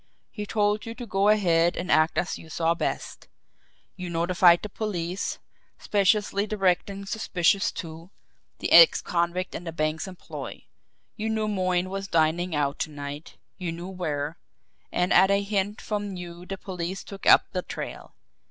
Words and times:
He 0.31 0.47
told 0.47 0.87
you 0.87 0.95
to 0.95 1.05
go 1.05 1.29
ahead 1.29 1.77
and 1.77 1.91
act 1.91 2.17
as 2.17 2.39
you 2.39 2.49
saw 2.49 2.73
best. 2.73 3.27
You 3.95 4.09
notified 4.09 4.63
the 4.63 4.67
police, 4.69 5.37
speciously 5.77 6.47
directing 6.47 7.05
suspicion 7.05 7.59
to 7.75 8.09
the 8.57 8.71
ex 8.71 8.99
convict 8.99 9.53
in 9.53 9.63
the 9.63 9.71
bank's 9.71 10.07
employ. 10.07 10.63
You 11.15 11.29
knew 11.29 11.47
Moyne 11.47 11.91
was 11.91 12.07
dining 12.07 12.55
out 12.55 12.79
to 12.79 12.89
night, 12.89 13.37
you 13.59 13.71
knew 13.71 13.89
where 13.89 14.39
and 14.91 15.13
at 15.13 15.29
a 15.29 15.43
hint 15.43 15.79
from 15.79 16.15
you 16.15 16.47
the 16.47 16.57
police 16.57 17.03
took 17.03 17.27
up 17.27 17.51
the 17.51 17.61
trail. 17.61 18.15